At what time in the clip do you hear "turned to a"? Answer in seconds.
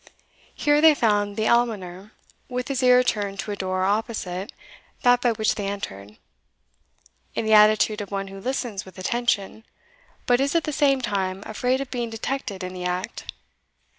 3.03-3.55